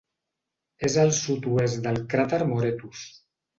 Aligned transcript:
És 0.89 0.95
al 1.03 1.13
sud-oest 1.19 1.85
del 1.85 2.01
cràter 2.17 2.43
Moretus. 2.55 3.07